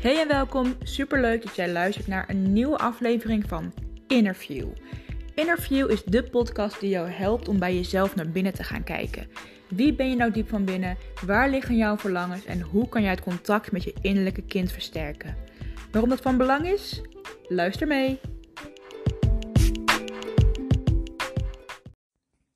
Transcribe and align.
Hey 0.00 0.20
en 0.20 0.28
welkom. 0.28 0.76
Superleuk 0.82 1.42
dat 1.42 1.56
jij 1.56 1.72
luistert 1.72 2.06
naar 2.06 2.28
een 2.28 2.52
nieuwe 2.52 2.78
aflevering 2.78 3.48
van 3.48 3.72
Interview. 4.06 4.68
Interview 5.34 5.90
is 5.90 6.04
de 6.04 6.22
podcast 6.22 6.80
die 6.80 6.90
jou 6.90 7.08
helpt 7.08 7.48
om 7.48 7.58
bij 7.58 7.74
jezelf 7.74 8.14
naar 8.14 8.30
binnen 8.30 8.54
te 8.54 8.62
gaan 8.62 8.84
kijken. 8.84 9.28
Wie 9.68 9.94
ben 9.94 10.10
je 10.10 10.16
nou 10.16 10.30
diep 10.30 10.48
van 10.48 10.64
binnen? 10.64 10.96
Waar 11.26 11.50
liggen 11.50 11.76
jouw 11.76 11.96
verlangens 11.96 12.44
en 12.44 12.60
hoe 12.60 12.88
kan 12.88 13.02
jij 13.02 13.10
het 13.10 13.20
contact 13.20 13.72
met 13.72 13.82
je 13.82 13.94
innerlijke 14.00 14.42
kind 14.42 14.72
versterken? 14.72 15.36
Waarom 15.92 16.10
dat 16.10 16.20
van 16.20 16.36
belang 16.36 16.66
is? 16.66 17.00
Luister 17.48 17.86
mee. 17.86 18.20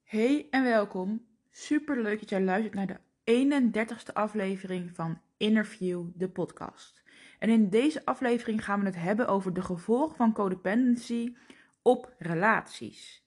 Hey 0.05 0.47
en 0.51 0.65
welkom. 0.65 1.27
Superleuk 1.51 2.21
dat 2.21 2.29
jij 2.29 2.43
luistert 2.43 2.75
naar 2.75 2.87
de 2.87 3.71
31ste 3.71 4.13
aflevering 4.13 4.91
van 4.95 5.21
Interview, 5.37 6.05
de 6.15 6.29
podcast. 6.29 7.04
En 7.45 7.51
in 7.51 7.69
deze 7.69 8.05
aflevering 8.05 8.65
gaan 8.65 8.81
we 8.81 8.87
het 8.87 8.97
hebben 8.97 9.29
over 9.29 9.55
de 9.55 9.63
gevolgen 9.63 10.17
van 10.17 10.33
codependency 10.33 11.35
op 11.83 12.15
relaties. 12.19 13.25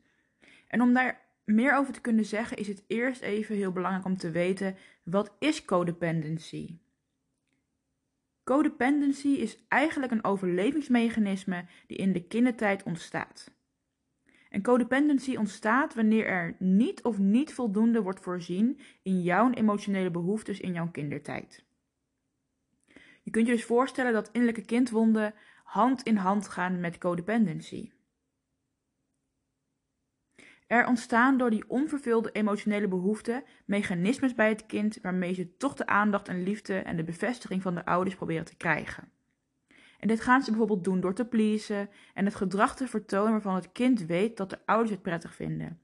En 0.68 0.82
om 0.82 0.94
daar 0.94 1.22
meer 1.46 1.76
over 1.76 1.94
te 1.94 2.02
kunnen 2.02 2.26
zeggen, 2.26 2.58
is 2.58 2.68
het 2.68 2.84
eerst 2.88 3.22
even 3.22 3.56
heel 3.56 3.72
belangrijk 3.72 4.06
om 4.06 4.18
te 4.18 4.32
weten: 4.32 4.76
wat 5.04 5.36
is 5.40 5.66
codependency? 5.66 6.78
Codependency 8.44 9.28
is 9.28 9.66
eigenlijk 9.68 10.12
een 10.12 10.24
overlevingsmechanisme 10.24 11.66
die 11.88 11.98
in 11.98 12.14
de 12.14 12.28
kindertijd 12.28 12.84
ontstaat. 12.84 13.52
En 14.50 14.62
codependency 14.62 15.36
ontstaat 15.36 15.94
wanneer 15.94 16.26
er 16.26 16.56
niet 16.60 17.04
of 17.04 17.18
niet 17.18 17.54
voldoende 17.54 18.02
wordt 18.02 18.20
voorzien 18.20 18.80
in 19.02 19.22
jouw 19.22 19.52
emotionele 19.52 20.12
behoeftes 20.12 20.60
in 20.60 20.74
jouw 20.74 20.92
kindertijd. 20.92 21.67
Je 23.28 23.34
kunt 23.34 23.48
je 23.48 23.54
dus 23.54 23.66
voorstellen 23.66 24.14
dat 24.14 24.30
innerlijke 24.32 24.66
kindwonden 24.66 25.34
hand 25.64 26.04
in 26.04 26.16
hand 26.16 26.48
gaan 26.48 26.80
met 26.80 26.98
codependency. 26.98 27.92
Er 30.68 30.88
ontstaan 30.88 31.38
door 31.38 31.50
die 31.50 31.70
onvervulde 31.70 32.32
emotionele 32.32 32.88
behoeften 32.88 33.44
mechanismes 33.66 34.34
bij 34.34 34.50
het 34.50 34.66
kind 34.66 35.00
waarmee 35.02 35.34
ze 35.34 35.58
toch 35.58 35.74
de 35.74 35.86
aandacht 35.86 36.28
en 36.28 36.44
liefde 36.44 36.78
en 36.78 36.96
de 36.96 37.04
bevestiging 37.04 37.62
van 37.62 37.76
de 37.76 37.86
ouders 37.86 38.16
proberen 38.16 38.46
te 38.46 38.58
krijgen. 38.58 39.12
En 40.00 40.08
dit 40.08 40.22
gaan 40.22 40.42
ze 40.42 40.50
bijvoorbeeld 40.50 40.84
doen 40.84 41.00
door 41.00 41.14
te 41.14 41.26
pleasen 41.26 41.90
en 42.14 42.26
het 42.26 42.36
gedrag 42.36 42.76
te 42.76 42.88
vertonen 42.88 43.32
waarvan 43.32 43.56
het 43.56 43.72
kind 43.72 44.06
weet 44.06 44.38
dat 44.38 44.50
de 44.50 44.60
ouders 44.66 44.92
het 44.92 45.02
prettig 45.02 45.36
vinden. 45.36 45.82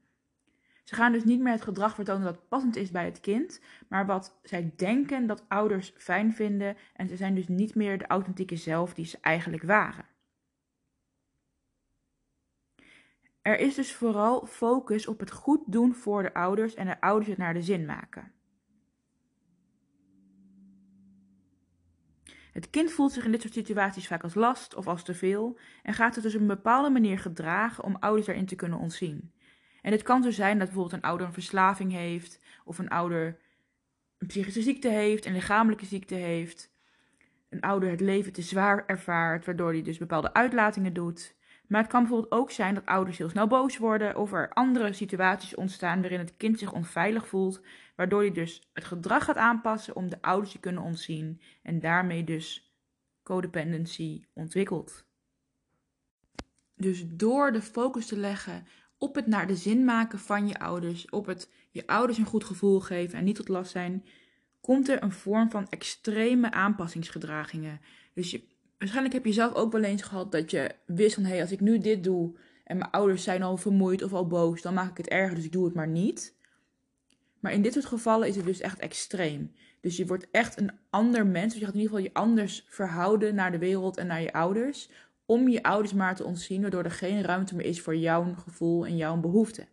Ze 0.83 0.95
gaan 0.95 1.11
dus 1.11 1.23
niet 1.23 1.39
meer 1.39 1.51
het 1.51 1.61
gedrag 1.61 1.95
vertonen 1.95 2.23
dat 2.23 2.47
passend 2.47 2.75
is 2.75 2.91
bij 2.91 3.05
het 3.05 3.19
kind, 3.19 3.61
maar 3.87 4.05
wat 4.05 4.39
zij 4.43 4.73
denken 4.75 5.27
dat 5.27 5.45
ouders 5.47 5.93
fijn 5.97 6.33
vinden 6.33 6.77
en 6.93 7.07
ze 7.07 7.15
zijn 7.15 7.35
dus 7.35 7.47
niet 7.47 7.75
meer 7.75 7.97
de 7.97 8.07
authentieke 8.07 8.55
zelf 8.55 8.93
die 8.93 9.05
ze 9.05 9.17
eigenlijk 9.21 9.63
waren. 9.63 10.05
Er 13.41 13.59
is 13.59 13.75
dus 13.75 13.93
vooral 13.93 14.45
focus 14.45 15.07
op 15.07 15.19
het 15.19 15.31
goed 15.31 15.61
doen 15.65 15.93
voor 15.95 16.23
de 16.23 16.33
ouders 16.33 16.73
en 16.73 16.85
de 16.85 17.01
ouders 17.01 17.29
het 17.29 17.37
naar 17.37 17.53
de 17.53 17.61
zin 17.61 17.85
maken. 17.85 18.31
Het 22.51 22.69
kind 22.69 22.91
voelt 22.91 23.11
zich 23.11 23.25
in 23.25 23.31
dit 23.31 23.41
soort 23.41 23.53
situaties 23.53 24.07
vaak 24.07 24.23
als 24.23 24.33
last 24.33 24.75
of 24.75 24.87
als 24.87 25.03
te 25.03 25.13
veel 25.13 25.59
en 25.83 25.93
gaat 25.93 26.15
het 26.15 26.23
dus 26.23 26.35
op 26.35 26.41
een 26.41 26.47
bepaalde 26.47 26.89
manier 26.89 27.19
gedragen 27.19 27.83
om 27.83 27.95
ouders 27.95 28.25
daarin 28.25 28.45
te 28.45 28.55
kunnen 28.55 28.79
ontzien. 28.79 29.32
En 29.83 29.91
het 29.91 30.01
kan 30.01 30.23
zo 30.23 30.31
zijn 30.31 30.57
dat 30.57 30.67
bijvoorbeeld 30.67 31.01
een 31.01 31.09
ouder 31.09 31.27
een 31.27 31.33
verslaving 31.33 31.91
heeft, 31.91 32.39
of 32.65 32.79
een 32.79 32.89
ouder 32.89 33.39
een 34.17 34.27
psychische 34.27 34.61
ziekte 34.61 34.89
heeft, 34.89 35.25
een 35.25 35.33
lichamelijke 35.33 35.85
ziekte 35.85 36.15
heeft. 36.15 36.71
Een 37.49 37.61
ouder 37.61 37.89
het 37.89 37.99
leven 37.99 38.33
te 38.33 38.41
zwaar 38.41 38.83
ervaart, 38.85 39.45
waardoor 39.45 39.71
hij 39.71 39.81
dus 39.81 39.97
bepaalde 39.97 40.33
uitlatingen 40.33 40.93
doet. 40.93 41.35
Maar 41.67 41.81
het 41.81 41.91
kan 41.91 42.01
bijvoorbeeld 42.01 42.31
ook 42.31 42.51
zijn 42.51 42.73
dat 42.73 42.85
ouders 42.85 43.17
heel 43.17 43.29
snel 43.29 43.47
boos 43.47 43.77
worden 43.77 44.17
of 44.17 44.33
er 44.33 44.49
andere 44.49 44.93
situaties 44.93 45.55
ontstaan 45.55 46.01
waarin 46.01 46.19
het 46.19 46.37
kind 46.37 46.59
zich 46.59 46.73
onveilig 46.73 47.27
voelt, 47.27 47.61
waardoor 47.95 48.21
hij 48.21 48.31
dus 48.31 48.69
het 48.73 48.83
gedrag 48.83 49.23
gaat 49.23 49.37
aanpassen 49.37 49.95
om 49.95 50.09
de 50.09 50.21
ouders 50.21 50.51
te 50.51 50.59
kunnen 50.59 50.83
ontzien 50.83 51.41
en 51.63 51.79
daarmee 51.79 52.23
dus 52.23 52.75
codependency 53.23 54.25
ontwikkelt. 54.33 55.05
Dus 56.75 57.03
door 57.07 57.51
de 57.51 57.61
focus 57.61 58.05
te 58.07 58.17
leggen 58.17 58.67
op 59.03 59.15
het 59.15 59.27
naar 59.27 59.47
de 59.47 59.55
zin 59.55 59.85
maken 59.85 60.19
van 60.19 60.47
je 60.47 60.59
ouders, 60.59 61.09
op 61.09 61.25
het 61.25 61.49
je 61.71 61.87
ouders 61.87 62.17
een 62.17 62.25
goed 62.25 62.43
gevoel 62.43 62.79
geven 62.79 63.17
en 63.17 63.23
niet 63.23 63.35
tot 63.35 63.47
last 63.47 63.71
zijn, 63.71 64.05
komt 64.61 64.89
er 64.89 65.03
een 65.03 65.11
vorm 65.11 65.51
van 65.51 65.69
extreme 65.69 66.51
aanpassingsgedragingen. 66.51 67.79
Dus 68.13 68.31
je, 68.31 68.43
waarschijnlijk 68.77 69.13
heb 69.13 69.25
je 69.25 69.33
zelf 69.33 69.53
ook 69.53 69.71
wel 69.71 69.83
eens 69.83 70.01
gehad 70.01 70.31
dat 70.31 70.51
je 70.51 70.75
wist 70.85 71.15
van 71.15 71.23
hé, 71.23 71.29
hey, 71.29 71.41
als 71.41 71.51
ik 71.51 71.59
nu 71.59 71.77
dit 71.77 72.03
doe 72.03 72.35
en 72.63 72.77
mijn 72.77 72.91
ouders 72.91 73.23
zijn 73.23 73.43
al 73.43 73.57
vermoeid 73.57 74.03
of 74.03 74.13
al 74.13 74.27
boos, 74.27 74.61
dan 74.61 74.73
maak 74.73 74.89
ik 74.89 74.97
het 74.97 75.07
erger, 75.07 75.35
dus 75.35 75.45
ik 75.45 75.51
doe 75.51 75.65
het 75.65 75.73
maar 75.73 75.87
niet. 75.87 76.35
Maar 77.39 77.53
in 77.53 77.61
dit 77.61 77.73
soort 77.73 77.85
gevallen 77.85 78.27
is 78.27 78.35
het 78.35 78.45
dus 78.45 78.61
echt 78.61 78.79
extreem. 78.79 79.51
Dus 79.81 79.97
je 79.97 80.05
wordt 80.05 80.27
echt 80.31 80.59
een 80.59 80.71
ander 80.89 81.27
mens. 81.27 81.51
Dus 81.51 81.59
je 81.59 81.65
gaat 81.65 81.73
in 81.73 81.81
ieder 81.81 81.95
geval 81.95 82.11
je 82.11 82.19
anders 82.19 82.65
verhouden 82.69 83.35
naar 83.35 83.51
de 83.51 83.57
wereld 83.57 83.97
en 83.97 84.07
naar 84.07 84.21
je 84.21 84.33
ouders 84.33 84.89
om 85.33 85.47
je 85.49 85.63
ouders 85.63 85.93
maar 85.93 86.15
te 86.15 86.23
ontzien, 86.23 86.61
waardoor 86.61 86.83
er 86.83 86.91
geen 86.91 87.21
ruimte 87.21 87.55
meer 87.55 87.65
is 87.65 87.81
voor 87.81 87.95
jouw 87.95 88.33
gevoel 88.33 88.85
en 88.85 88.97
jouw 88.97 89.17
behoeften. 89.17 89.67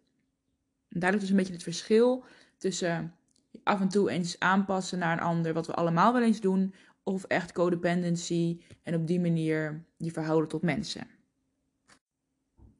En 0.88 1.00
daar 1.00 1.10
ligt 1.10 1.22
dus 1.22 1.30
een 1.30 1.36
beetje 1.36 1.52
het 1.52 1.62
verschil 1.62 2.24
tussen 2.58 3.14
af 3.62 3.80
en 3.80 3.88
toe 3.88 4.10
eens 4.10 4.38
aanpassen 4.38 4.98
naar 4.98 5.12
een 5.12 5.24
ander, 5.24 5.52
wat 5.52 5.66
we 5.66 5.74
allemaal 5.74 6.12
wel 6.12 6.22
eens 6.22 6.40
doen, 6.40 6.74
of 7.02 7.24
echt 7.24 7.52
codependency 7.52 8.60
en 8.82 8.94
op 8.94 9.06
die 9.06 9.20
manier 9.20 9.84
je 9.96 10.10
verhouden 10.10 10.48
tot 10.48 10.62
mensen. 10.62 11.06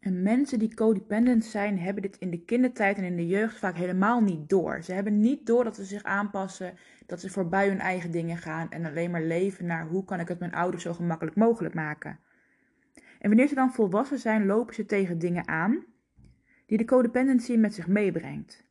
En 0.00 0.22
mensen 0.22 0.58
die 0.58 0.74
codependent 0.74 1.44
zijn, 1.44 1.78
hebben 1.78 2.02
dit 2.02 2.16
in 2.18 2.30
de 2.30 2.44
kindertijd 2.44 2.97
en 2.97 3.04
in 3.04 3.16
de 3.16 3.26
jeugd 3.26 3.58
vaak 3.58 3.76
helemaal 3.76 4.20
niet 4.20 4.48
door. 4.48 4.82
Ze 4.82 4.92
hebben 4.92 5.20
niet 5.20 5.47
door 5.47 5.64
dat 5.64 5.76
ze 5.76 5.84
zich 5.84 6.02
aanpassen, 6.02 6.74
dat 7.06 7.20
ze 7.20 7.30
voorbij 7.30 7.68
hun 7.68 7.80
eigen 7.80 8.10
dingen 8.10 8.36
gaan 8.36 8.70
en 8.70 8.84
alleen 8.84 9.10
maar 9.10 9.22
leven 9.22 9.66
naar 9.66 9.86
hoe 9.86 10.04
kan 10.04 10.20
ik 10.20 10.28
het 10.28 10.38
mijn 10.38 10.54
ouders 10.54 10.82
zo 10.82 10.92
gemakkelijk 10.92 11.36
mogelijk 11.36 11.74
maken. 11.74 12.18
En 13.20 13.28
wanneer 13.28 13.48
ze 13.48 13.54
dan 13.54 13.72
volwassen 13.72 14.19
zijn, 14.19 14.47
lopen 14.47 14.75
ze 14.75 14.86
tegen 14.86 15.19
dingen 15.19 15.48
aan 15.48 15.84
die 16.66 16.78
de 16.78 16.84
codependency 16.84 17.56
met 17.56 17.75
zich 17.75 17.86
meebrengt. 17.86 18.64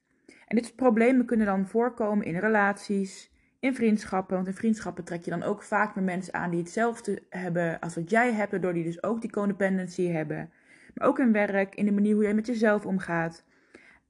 En 0.47 0.55
dit 0.55 0.65
soort 0.65 0.75
problemen 0.75 1.25
kunnen 1.25 1.45
dan 1.45 1.67
voorkomen 1.67 2.25
in 2.25 2.37
relaties, 2.37 3.31
in 3.59 3.75
vriendschappen. 3.75 4.35
Want 4.35 4.47
in 4.47 4.53
vriendschappen 4.53 5.03
trek 5.03 5.23
je 5.23 5.29
dan 5.29 5.43
ook 5.43 5.63
vaak 5.63 5.95
meer 5.95 6.03
mensen 6.03 6.33
aan 6.33 6.49
die 6.49 6.59
hetzelfde 6.59 7.23
hebben 7.29 7.79
als 7.79 7.95
wat 7.95 8.09
jij 8.09 8.33
hebt, 8.33 8.51
waardoor 8.51 8.73
die 8.73 8.83
dus 8.83 9.03
ook 9.03 9.21
die 9.21 9.31
codependency 9.31 10.07
hebben. 10.07 10.51
Maar 10.93 11.07
ook 11.07 11.19
in 11.19 11.31
werk, 11.31 11.75
in 11.75 11.85
de 11.85 11.91
manier 11.91 12.13
hoe 12.13 12.23
jij 12.23 12.33
met 12.33 12.47
jezelf 12.47 12.85
omgaat. 12.85 13.45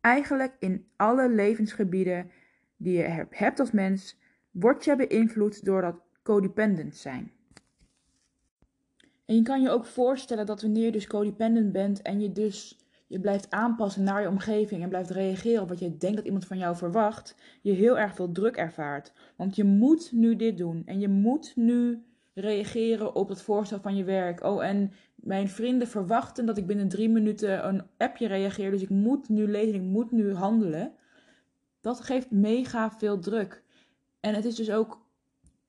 Eigenlijk 0.02 0.56
in 0.60 0.88
alle 0.96 1.30
levensgebieden 1.30 2.32
die 2.78 2.98
je 2.98 3.26
hebt 3.30 3.60
als 3.60 3.72
mens, 3.72 4.20
word 4.52 4.86
je 4.86 4.96
beïnvloed 4.96 5.66
door 5.66 5.82
dat 5.82 6.02
codependent 6.24 6.96
zijn. 6.96 7.32
En 9.30 9.36
je 9.36 9.42
kan 9.42 9.62
je 9.62 9.70
ook 9.70 9.86
voorstellen 9.86 10.46
dat 10.46 10.62
wanneer 10.62 10.86
je 10.86 10.92
dus 10.92 11.08
codependent 11.08 11.72
bent 11.72 12.02
en 12.02 12.20
je 12.22 12.32
dus 12.32 12.78
je 13.08 13.20
blijft 13.20 13.52
aanpassen 13.52 14.04
naar 14.04 14.22
je 14.22 14.28
omgeving 14.28 14.84
en 14.84 14.90
blijft 14.90 15.10
reageren 15.10 15.62
op 15.62 15.70
wat 15.70 15.80
je 15.80 15.98
denkt 15.98 16.16
dat 16.16 16.26
iemand 16.26 16.46
van 16.46 16.58
jou 16.58 16.76
verwacht, 16.76 17.36
je 17.62 17.72
heel 17.72 18.00
erg 18.00 18.16
veel 18.16 18.32
druk 18.32 18.56
ervaart. 18.56 19.14
Want 19.36 19.56
je 19.56 19.64
moet 19.64 20.12
nu 20.12 20.36
dit 20.36 20.58
doen 20.58 20.82
en 20.86 21.00
je 21.00 21.08
moet 21.08 21.56
nu 21.56 22.04
reageren 22.34 23.16
op 23.16 23.30
het 23.30 23.42
voorstel 23.42 23.80
van 23.80 23.96
je 23.96 24.04
werk. 24.04 24.44
Oh, 24.44 24.66
en 24.66 24.92
mijn 25.16 25.50
vrienden 25.50 25.88
verwachten 25.88 26.46
dat 26.46 26.58
ik 26.58 26.68
binnen 26.68 26.88
drie 26.88 27.10
minuten 27.10 27.68
een 27.68 27.84
appje 27.98 28.28
reageer, 28.28 28.72
dus 28.72 28.82
ik 28.82 28.90
moet 28.90 29.30
nu 29.30 29.48
lezen, 29.48 29.76
ik 29.76 29.82
moet 29.82 30.12
nu 30.12 30.34
handelen. 30.34 30.94
Dat 31.82 32.02
geeft 32.02 32.32
mega 32.32 32.92
veel 32.92 33.20
druk. 33.20 33.64
En 34.20 34.34
het 34.34 34.46
is 34.46 34.56
dus 34.56 34.72
ook 34.72 35.08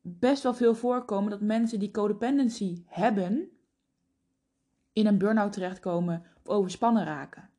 best 0.01 0.43
wel 0.43 0.55
veel 0.55 0.75
voorkomen 0.75 1.31
dat 1.31 1.41
mensen 1.41 1.79
die 1.79 1.91
codependency 1.91 2.83
hebben, 2.87 3.51
in 4.93 5.07
een 5.07 5.19
burn-out 5.19 5.53
terechtkomen 5.53 6.25
of 6.43 6.49
overspannen 6.49 7.05
raken. 7.05 7.51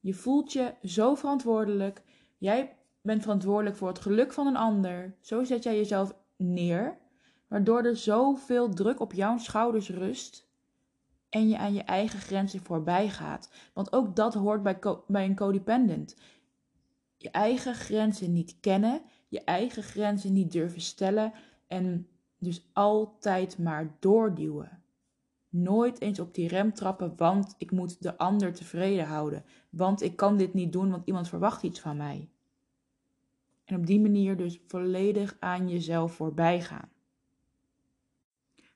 Je 0.00 0.14
voelt 0.14 0.52
je 0.52 0.74
zo 0.82 1.14
verantwoordelijk. 1.14 2.02
Jij 2.38 2.76
bent 3.00 3.22
verantwoordelijk 3.22 3.76
voor 3.76 3.88
het 3.88 3.98
geluk 3.98 4.32
van 4.32 4.46
een 4.46 4.56
ander. 4.56 5.16
Zo 5.20 5.44
zet 5.44 5.62
jij 5.62 5.76
jezelf 5.76 6.14
neer, 6.36 6.98
waardoor 7.48 7.84
er 7.84 7.96
zoveel 7.96 8.68
druk 8.68 9.00
op 9.00 9.12
jouw 9.12 9.38
schouders 9.38 9.90
rust 9.90 10.48
en 11.28 11.48
je 11.48 11.58
aan 11.58 11.74
je 11.74 11.82
eigen 11.82 12.18
grenzen 12.18 12.60
voorbij 12.60 13.08
gaat. 13.08 13.50
Want 13.72 13.92
ook 13.92 14.16
dat 14.16 14.34
hoort 14.34 14.62
bij, 14.62 14.78
bij 15.06 15.24
een 15.24 15.36
codependent. 15.36 16.16
Je 17.16 17.30
eigen 17.30 17.74
grenzen 17.74 18.32
niet 18.32 18.56
kennen, 18.60 19.02
je 19.30 19.44
eigen 19.44 19.82
grenzen 19.82 20.32
niet 20.32 20.52
durven 20.52 20.80
stellen 20.80 21.32
en 21.66 22.08
dus 22.38 22.70
altijd 22.72 23.58
maar 23.58 23.96
doorduwen. 23.98 24.82
Nooit 25.48 26.00
eens 26.00 26.20
op 26.20 26.34
die 26.34 26.48
rem 26.48 26.74
trappen, 26.74 27.12
want 27.16 27.54
ik 27.58 27.70
moet 27.70 28.02
de 28.02 28.18
ander 28.18 28.52
tevreden 28.54 29.06
houden. 29.06 29.44
Want 29.70 30.02
ik 30.02 30.16
kan 30.16 30.36
dit 30.36 30.54
niet 30.54 30.72
doen, 30.72 30.90
want 30.90 31.06
iemand 31.06 31.28
verwacht 31.28 31.62
iets 31.62 31.80
van 31.80 31.96
mij. 31.96 32.28
En 33.64 33.76
op 33.76 33.86
die 33.86 34.00
manier 34.00 34.36
dus 34.36 34.60
volledig 34.66 35.36
aan 35.40 35.68
jezelf 35.68 36.12
voorbij 36.12 36.62
gaan. 36.62 36.88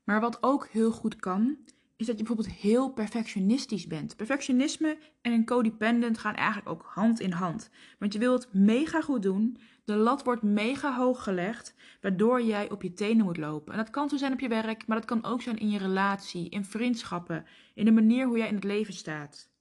Maar 0.04 0.20
wat 0.20 0.42
ook 0.42 0.68
heel 0.68 0.92
goed 0.92 1.16
kan, 1.16 1.58
is 1.96 2.06
dat 2.06 2.18
je 2.18 2.24
bijvoorbeeld 2.24 2.56
heel 2.56 2.92
perfectionistisch 2.92 3.86
bent. 3.86 4.16
Perfectionisme 4.16 4.98
en 5.20 5.32
een 5.32 5.44
codependent 5.44 6.18
gaan 6.18 6.34
eigenlijk 6.34 6.68
ook 6.68 6.90
hand 6.94 7.20
in 7.20 7.30
hand. 7.30 7.70
Want 7.98 8.12
je 8.12 8.18
wilt 8.18 8.44
het 8.44 8.54
mega 8.54 9.00
goed 9.00 9.22
doen, 9.22 9.58
de 9.84 9.96
lat 9.96 10.24
wordt 10.24 10.42
mega 10.42 10.96
hoog 10.96 11.22
gelegd, 11.22 11.74
waardoor 12.00 12.42
jij 12.42 12.70
op 12.70 12.82
je 12.82 12.92
tenen 12.92 13.24
moet 13.24 13.36
lopen. 13.36 13.72
En 13.72 13.78
dat 13.78 13.90
kan 13.90 14.08
zo 14.08 14.16
zijn 14.16 14.32
op 14.32 14.40
je 14.40 14.48
werk, 14.48 14.86
maar 14.86 14.96
dat 14.96 15.06
kan 15.06 15.24
ook 15.24 15.42
zijn 15.42 15.58
in 15.58 15.70
je 15.70 15.78
relatie, 15.78 16.48
in 16.48 16.64
vriendschappen, 16.64 17.46
in 17.74 17.84
de 17.84 17.92
manier 17.92 18.26
hoe 18.26 18.38
jij 18.38 18.48
in 18.48 18.54
het 18.54 18.64
leven 18.64 18.94
staat. 18.94 19.52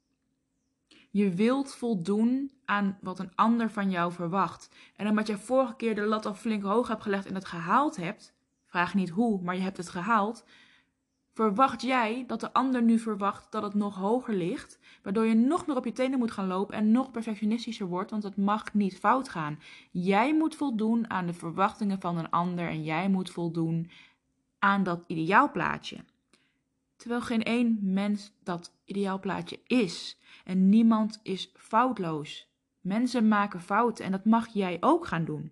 Je 1.10 1.30
wilt 1.30 1.76
voldoen 1.76 2.52
aan 2.66 2.98
wat 3.02 3.20
een 3.20 3.36
ander 3.36 3.72
van 3.72 3.90
jou 3.90 4.12
verwacht. 4.12 4.70
En 4.96 5.08
omdat 5.08 5.28
je 5.28 5.38
vorige 5.38 5.76
keer 5.76 5.96
de 5.96 6.02
lat 6.02 6.26
al 6.26 6.34
flink 6.34 6.64
hoog 6.64 6.88
hebt 6.88 7.02
gelegd 7.02 7.26
en 7.26 7.36
het 7.36 7.46
gehaald 7.46 7.96
hebt, 7.96 8.34
vraag 8.66 8.94
niet 8.94 9.10
hoe, 9.10 9.42
maar 9.42 9.56
je 9.56 9.62
hebt 9.62 9.78
het 9.78 9.90
gehaald, 9.90 10.46
verwacht 11.34 11.82
jij 11.82 12.24
dat 12.28 12.40
de 12.40 12.54
ander 12.54 12.82
nu 12.82 13.00
verwacht 13.00 13.52
dat 13.52 13.64
het 13.64 13.74
nog 13.74 13.96
hoger 13.96 14.34
ligt, 14.34 14.80
waardoor 15.04 15.26
je 15.26 15.34
nog 15.34 15.68
meer 15.68 15.76
op 15.76 15.86
je 15.86 15.92
tenen 15.92 16.20
moet 16.20 16.32
gaan 16.32 16.48
lopen 16.48 16.76
en 16.76 16.92
nog 16.92 17.12
perfectionistischer 17.12 17.88
wordt, 17.88 18.12
want 18.12 18.24
het 18.24 18.38
mag 18.38 18.74
niet 18.74 18.98
fout 18.98 19.30
gaan. 19.30 19.60
Jij 19.92 20.36
moet 20.36 20.56
voldoen 20.56 21.10
aan 21.10 21.26
de 21.26 21.34
verwachtingen 21.34 22.00
van 22.02 22.18
een 22.18 22.30
ander 22.30 22.68
en 22.68 22.84
jij 22.84 23.10
moet 23.10 23.30
voldoen 23.30 23.90
aan 24.60 24.84
dat 24.84 25.04
ideaalplaatje. 25.08 25.98
Terwijl 26.96 27.22
geen 27.22 27.44
één 27.44 27.80
mens 27.82 28.32
dat 28.44 28.74
ideaalplaatje 28.86 29.60
is 29.68 30.18
en 30.46 30.70
niemand 30.70 31.20
is 31.24 31.52
foutloos. 31.56 32.52
Mensen 32.82 33.28
maken 33.28 33.62
fouten 33.62 34.06
en 34.06 34.12
dat 34.12 34.26
mag 34.26 34.48
jij 34.54 34.78
ook 34.80 35.08
gaan 35.08 35.26
doen. 35.26 35.52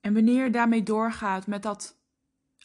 En 0.00 0.14
wanneer 0.14 0.44
je 0.44 0.50
daarmee 0.50 0.82
doorgaat 0.82 1.46
met 1.46 1.62
dat 1.62 1.96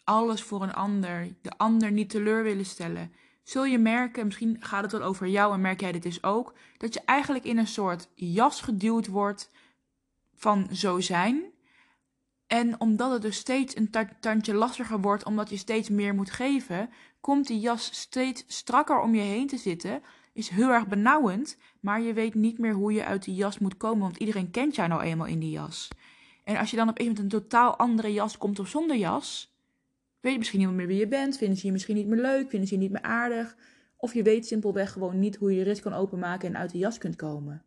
alles 0.10 0.42
voor 0.44 0.62
een 0.62 0.74
ander, 0.74 1.36
de 1.42 1.58
ander 1.58 1.92
niet 1.92 2.10
teleur 2.10 2.44
willen 2.44 2.66
stellen, 2.66 3.12
zul 3.44 3.66
je 3.66 3.78
merken, 3.78 4.26
misschien 4.26 4.58
gaat 4.60 4.82
het 4.82 4.92
wel 4.92 5.02
over 5.02 5.28
jou 5.28 5.54
en 5.54 5.62
merk 5.62 5.80
jij 5.80 5.92
dit 5.92 6.04
dus 6.04 6.24
ook, 6.24 6.54
dat 6.78 6.94
je 6.94 7.02
eigenlijk 7.06 7.46
in 7.46 7.58
een 7.58 7.68
soort 7.68 8.10
jas 8.16 8.62
geduwd 8.62 9.08
wordt 9.08 9.52
van 10.36 10.68
zo 10.72 11.00
zijn. 11.00 11.44
En 12.48 12.80
omdat 12.80 13.12
het 13.12 13.22
dus 13.22 13.38
steeds 13.38 13.76
een 13.76 13.90
tandje 14.20 14.54
lastiger 14.54 15.02
wordt, 15.02 15.24
omdat 15.26 15.50
je 15.50 15.58
steeds 15.58 15.90
meer 15.90 16.16
moet 16.16 16.32
geven, 16.32 16.90
komt 17.22 17.48
die 17.48 17.60
jas 17.60 17.90
steeds 17.94 18.44
strakker 18.48 19.00
om 19.00 19.16
je 19.16 19.22
heen 19.22 19.48
te 19.48 19.58
zitten. 19.58 20.02
Is 20.34 20.50
heel 20.50 20.70
erg 20.70 20.88
benauwend, 20.88 21.58
maar 21.80 22.02
je 22.02 22.14
weet 22.14 22.34
niet 22.34 22.58
meer 22.58 22.74
hoe 22.74 22.94
je 22.94 23.06
uit 23.06 23.24
die 23.24 23.36
jas 23.36 23.60
moet 23.60 23.78
komen, 23.78 24.02
want 24.02 24.18
iedereen 24.18 24.52
kent 24.52 24.76
jou 24.76 24.90
nou 24.90 25.02
eenmaal 25.02 25.28
in 25.28 25.40
die 25.40 25.52
jas. 25.52 25.88
En 26.44 26.58
als 26.58 26.72
je 26.72 26.78
dan 26.78 26.90
op 26.90 27.00
een 27.00 27.08
met 27.08 27.20
een 27.20 27.30
totaal 27.30 27.78
andere 27.78 28.14
jas 28.14 28.38
komt 28.38 28.60
of 28.60 28.68
zonder 28.68 28.98
jas, 28.98 29.58
weet 30.22 30.32
je 30.32 30.38
misschien 30.38 30.60
niet 30.60 30.70
meer 30.70 30.88
wie 30.88 31.00
je 31.00 31.08
bent, 31.08 31.38
vinden 31.38 31.58
ze 31.58 31.66
je 31.66 31.72
misschien 31.72 31.96
niet 31.96 32.08
meer 32.08 32.22
leuk, 32.22 32.50
vinden 32.50 32.68
ze 32.68 32.74
je 32.74 32.82
niet 32.82 32.92
meer 32.92 33.02
aardig. 33.02 33.58
Of 33.98 34.14
je 34.14 34.24
weet 34.24 34.48
simpelweg 34.48 34.92
gewoon 34.92 35.20
niet 35.20 35.36
hoe 35.36 35.52
je 35.52 35.58
je 35.58 35.64
rit 35.64 35.80
kan 35.80 35.94
openmaken 35.94 36.48
en 36.48 36.58
uit 36.58 36.72
de 36.72 36.78
jas 36.78 36.98
kunt 36.98 37.16
komen. 37.16 37.64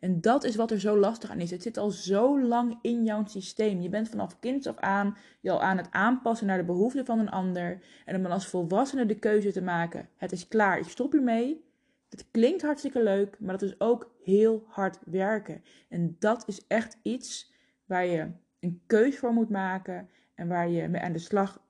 En 0.00 0.20
dat 0.20 0.44
is 0.44 0.56
wat 0.56 0.70
er 0.70 0.80
zo 0.80 0.98
lastig 0.98 1.30
aan 1.30 1.40
is. 1.40 1.50
Het 1.50 1.62
zit 1.62 1.76
al 1.76 1.90
zo 1.90 2.40
lang 2.42 2.78
in 2.82 3.04
jouw 3.04 3.26
systeem. 3.26 3.80
Je 3.80 3.88
bent 3.88 4.08
vanaf 4.08 4.38
kind 4.38 4.66
af 4.66 4.76
aan 4.76 5.16
je 5.40 5.50
al 5.50 5.62
aan 5.62 5.76
het 5.76 5.90
aanpassen 5.90 6.46
naar 6.46 6.58
de 6.58 6.64
behoeften 6.64 7.04
van 7.04 7.18
een 7.18 7.30
ander. 7.30 7.82
En 8.04 8.16
om 8.16 8.22
dan 8.22 8.32
als 8.32 8.46
volwassene 8.46 9.06
de 9.06 9.18
keuze 9.18 9.52
te 9.52 9.62
maken. 9.62 10.08
Het 10.16 10.32
is 10.32 10.48
klaar, 10.48 10.78
ik 10.78 10.88
stop 10.88 11.12
hiermee. 11.12 11.64
Het 12.08 12.26
klinkt 12.30 12.62
hartstikke 12.62 13.02
leuk, 13.02 13.36
maar 13.40 13.58
dat 13.58 13.68
is 13.68 13.80
ook 13.80 14.14
heel 14.22 14.64
hard 14.66 14.98
werken. 15.04 15.62
En 15.88 16.16
dat 16.18 16.42
is 16.46 16.66
echt 16.66 16.98
iets 17.02 17.52
waar 17.84 18.06
je 18.06 18.30
een 18.60 18.80
keuze 18.86 19.18
voor 19.18 19.32
moet 19.32 19.50
maken 19.50 20.08
en 20.38 20.48
waar 20.48 20.68
je 20.68 20.88
mee 20.88 21.00
aan 21.00 21.12
de 21.12 21.18
slag 21.18 21.60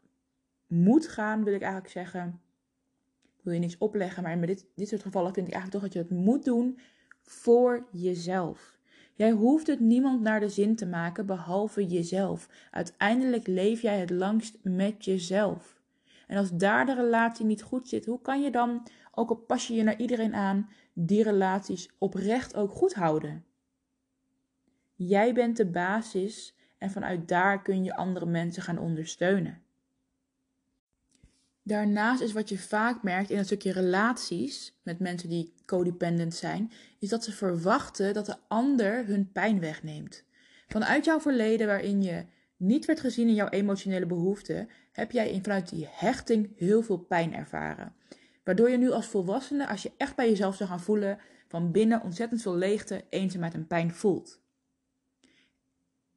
moet 0.66 1.08
gaan, 1.08 1.44
wil 1.44 1.54
ik 1.54 1.62
eigenlijk 1.62 1.92
zeggen. 1.92 2.40
Ik 3.24 3.44
wil 3.44 3.52
je 3.52 3.58
niks 3.58 3.78
opleggen, 3.78 4.22
maar 4.22 4.32
in 4.32 4.40
dit, 4.40 4.66
dit 4.74 4.88
soort 4.88 5.02
gevallen 5.02 5.34
vind 5.34 5.46
ik 5.46 5.52
eigenlijk 5.52 5.82
toch 5.82 5.92
dat 5.92 6.02
je 6.02 6.14
het 6.14 6.24
moet 6.24 6.44
doen 6.44 6.78
voor 7.22 7.86
jezelf. 7.92 8.78
Jij 9.14 9.30
hoeft 9.30 9.66
het 9.66 9.80
niemand 9.80 10.20
naar 10.20 10.40
de 10.40 10.48
zin 10.48 10.76
te 10.76 10.86
maken 10.86 11.26
behalve 11.26 11.86
jezelf. 11.86 12.48
Uiteindelijk 12.70 13.46
leef 13.46 13.82
jij 13.82 13.98
het 13.98 14.10
langst 14.10 14.58
met 14.62 15.04
jezelf. 15.04 15.80
En 16.26 16.36
als 16.36 16.50
daar 16.56 16.86
de 16.86 16.94
relatie 16.94 17.44
niet 17.44 17.62
goed 17.62 17.88
zit, 17.88 18.06
hoe 18.06 18.20
kan 18.20 18.42
je 18.42 18.50
dan, 18.50 18.86
ook 19.14 19.28
al 19.28 19.36
pas 19.36 19.66
je 19.66 19.74
je 19.74 19.82
naar 19.82 19.98
iedereen 19.98 20.34
aan, 20.34 20.68
die 20.92 21.22
relaties 21.22 21.90
oprecht 21.98 22.56
ook 22.56 22.70
goed 22.70 22.94
houden? 22.94 23.44
Jij 24.94 25.34
bent 25.34 25.56
de 25.56 25.66
basis 25.66 26.57
en 26.78 26.90
vanuit 26.90 27.28
daar 27.28 27.62
kun 27.62 27.84
je 27.84 27.96
andere 27.96 28.26
mensen 28.26 28.62
gaan 28.62 28.78
ondersteunen. 28.78 29.62
Daarnaast 31.62 32.20
is 32.20 32.32
wat 32.32 32.48
je 32.48 32.58
vaak 32.58 33.02
merkt 33.02 33.30
in 33.30 33.38
een 33.38 33.44
stukje 33.44 33.72
relaties 33.72 34.78
met 34.82 34.98
mensen 34.98 35.28
die 35.28 35.52
codependent 35.66 36.34
zijn, 36.34 36.72
is 36.98 37.08
dat 37.08 37.24
ze 37.24 37.32
verwachten 37.32 38.14
dat 38.14 38.26
de 38.26 38.36
ander 38.48 39.06
hun 39.06 39.32
pijn 39.32 39.60
wegneemt. 39.60 40.24
Vanuit 40.68 41.04
jouw 41.04 41.20
verleden, 41.20 41.66
waarin 41.66 42.02
je 42.02 42.24
niet 42.56 42.84
werd 42.84 43.00
gezien 43.00 43.28
in 43.28 43.34
jouw 43.34 43.48
emotionele 43.48 44.06
behoeften, 44.06 44.68
heb 44.92 45.10
jij 45.10 45.38
vanuit 45.42 45.68
die 45.68 45.88
hechting 45.90 46.50
heel 46.56 46.82
veel 46.82 46.98
pijn 46.98 47.34
ervaren. 47.34 47.92
Waardoor 48.44 48.70
je 48.70 48.78
nu 48.78 48.90
als 48.90 49.06
volwassene, 49.06 49.68
als 49.68 49.82
je 49.82 49.92
echt 49.96 50.16
bij 50.16 50.28
jezelf 50.28 50.56
zou 50.56 50.68
gaan 50.68 50.80
voelen, 50.80 51.18
van 51.48 51.70
binnen 51.70 52.02
ontzettend 52.02 52.42
veel 52.42 52.56
leegte, 52.56 53.04
eenzaamheid 53.08 53.54
en 53.54 53.66
pijn 53.66 53.94
voelt. 53.94 54.40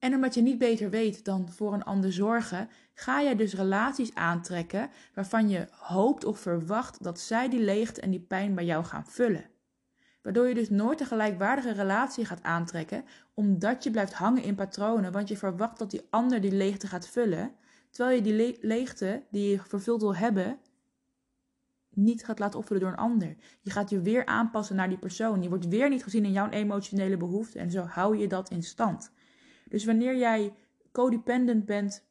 En 0.01 0.15
omdat 0.15 0.33
je 0.33 0.41
niet 0.41 0.57
beter 0.57 0.89
weet 0.89 1.25
dan 1.25 1.49
voor 1.49 1.73
een 1.73 1.83
ander 1.83 2.13
zorgen, 2.13 2.69
ga 2.93 3.23
jij 3.23 3.35
dus 3.35 3.53
relaties 3.53 4.15
aantrekken 4.15 4.89
waarvan 5.13 5.49
je 5.49 5.67
hoopt 5.71 6.25
of 6.25 6.39
verwacht 6.39 7.03
dat 7.03 7.19
zij 7.19 7.49
die 7.49 7.59
leegte 7.59 8.01
en 8.01 8.09
die 8.09 8.19
pijn 8.19 8.55
bij 8.55 8.65
jou 8.65 8.83
gaan 8.83 9.05
vullen. 9.07 9.49
Waardoor 10.21 10.47
je 10.47 10.53
dus 10.53 10.69
nooit 10.69 10.99
een 10.99 11.05
gelijkwaardige 11.05 11.71
relatie 11.71 12.25
gaat 12.25 12.43
aantrekken, 12.43 13.03
omdat 13.33 13.83
je 13.83 13.91
blijft 13.91 14.13
hangen 14.13 14.43
in 14.43 14.55
patronen, 14.55 15.11
want 15.11 15.27
je 15.27 15.37
verwacht 15.37 15.79
dat 15.79 15.91
die 15.91 16.07
ander 16.09 16.41
die 16.41 16.51
leegte 16.51 16.87
gaat 16.87 17.07
vullen, 17.07 17.51
terwijl 17.89 18.15
je 18.15 18.23
die 18.23 18.57
leegte 18.61 19.23
die 19.31 19.49
je 19.49 19.59
vervuld 19.59 20.01
wil 20.01 20.15
hebben, 20.15 20.59
niet 21.89 22.25
gaat 22.25 22.39
laten 22.39 22.59
opvullen 22.59 22.81
door 22.81 22.91
een 22.91 22.97
ander. 22.97 23.35
Je 23.61 23.71
gaat 23.71 23.89
je 23.89 24.01
weer 24.01 24.25
aanpassen 24.25 24.75
naar 24.75 24.89
die 24.89 24.97
persoon. 24.97 25.43
Je 25.43 25.49
wordt 25.49 25.67
weer 25.67 25.89
niet 25.89 26.03
gezien 26.03 26.25
in 26.25 26.31
jouw 26.31 26.49
emotionele 26.49 27.17
behoeften 27.17 27.61
en 27.61 27.71
zo 27.71 27.81
hou 27.81 28.17
je 28.17 28.27
dat 28.27 28.49
in 28.49 28.63
stand. 28.63 29.11
Dus 29.71 29.85
wanneer 29.85 30.17
jij 30.17 30.53
codependent 30.91 31.65
bent 31.65 32.03